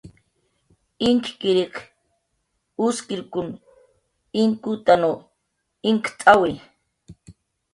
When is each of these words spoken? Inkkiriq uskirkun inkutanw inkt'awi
Inkkiriq 1.09 1.75
uskirkun 2.85 3.47
inkutanw 4.41 5.13
inkt'awi 5.89 6.51